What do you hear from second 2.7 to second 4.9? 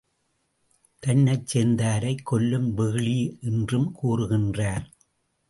வெகுளி என்றும் கூறுகின்றார்.